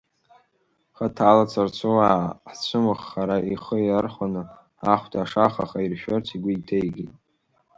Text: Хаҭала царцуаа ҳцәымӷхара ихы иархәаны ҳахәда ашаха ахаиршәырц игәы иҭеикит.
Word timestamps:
Хаҭала 0.95 1.45
царцуаа 1.51 2.23
ҳцәымӷхара 2.51 3.37
ихы 3.53 3.77
иархәаны 3.83 4.41
ҳахәда 4.81 5.19
ашаха 5.23 5.63
ахаиршәырц 5.63 6.27
игәы 6.35 6.51
иҭеикит. 6.55 7.11